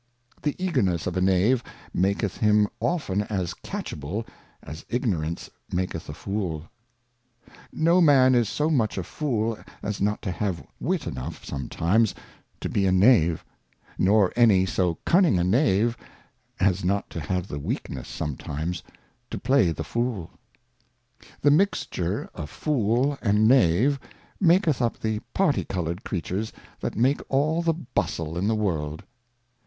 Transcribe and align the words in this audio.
The 0.41 0.55
Eagerness 0.57 1.05
of 1.05 1.15
a 1.15 1.21
Knave 1.21 1.63
maketh 1.93 2.37
him 2.37 2.67
often 2.79 3.21
as 3.21 3.53
catchable, 3.53 4.25
as 4.63 4.83
Ignorance 4.89 5.51
maketh 5.71 6.09
a 6.09 6.13
Fool. 6.15 6.71
No 7.71 8.01
Man 8.01 8.33
is 8.33 8.49
so 8.49 8.71
much 8.71 8.97
a 8.97 9.03
Fool 9.03 9.59
as 9.83 10.01
not 10.01 10.23
to 10.23 10.31
have 10.31 10.65
Wit 10.79 11.05
enough 11.05 11.45
some 11.45 11.69
times 11.69 12.15
Moral 12.63 12.79
Thoughts 12.79 12.85
and 12.87 13.03
Reflections. 13.03 13.43
233 13.99 14.01
times 14.01 14.01
to 14.01 14.01
be 14.01 14.07
a 14.07 14.07
Knave; 14.07 14.09
nor 14.09 14.33
any 14.35 14.65
so 14.65 14.97
cunning 15.05 15.37
a 15.37 15.43
Knave^ 15.43 15.95
as 16.59 16.83
not 16.83 17.07
to 17.11 17.19
liave 17.19 17.45
the 17.45 17.59
Weakness 17.59 18.07
sometimes 18.07 18.81
to 19.29 19.37
play 19.37 19.71
the 19.71 19.83
Fool, 19.83 20.31
The 21.41 21.51
Mixture 21.51 22.27
of 22.33 22.49
Fool 22.49 23.19
and 23.21 23.47
Knave, 23.47 23.99
maketh 24.39 24.81
up 24.81 24.99
the 24.99 25.19
parti 25.35 25.63
coloured 25.63 26.03
Creatures 26.03 26.51
that 26.79 26.95
make 26.95 27.21
all 27.29 27.61
the 27.61 27.75
Bustle 27.75 28.35
in 28.35 28.47
the 28.47 28.55
World. 28.55 29.03